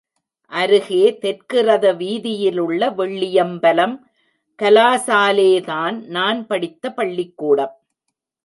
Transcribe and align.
அருகே 0.51 1.17
தெற்கு 1.17 1.63
ரத 1.63 1.93
வீதியிலுள்ள 1.93 2.89
வெள்ளியம்பலம் 2.89 3.95
கலாசாலேதான் 4.59 6.05
நான் 6.07 6.47
படித்த 6.47 6.93
பள்ளிக்கூடம். 6.93 7.75